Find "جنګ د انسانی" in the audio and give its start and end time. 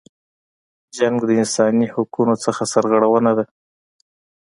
0.97-1.85